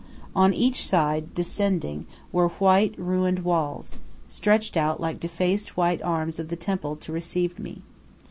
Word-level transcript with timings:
On 0.35 0.51
each 0.51 0.83
side, 0.83 1.31
descending, 1.35 2.07
were 2.31 2.47
white, 2.47 2.95
ruined 2.97 3.43
walls, 3.45 3.97
stretched 4.27 4.75
out 4.75 4.99
like 4.99 5.19
defaced 5.19 5.77
white 5.77 6.01
arms 6.01 6.39
of 6.39 6.47
the 6.47 6.55
temple 6.55 6.95
to 6.95 7.13
receive 7.13 7.59
me. 7.59 7.83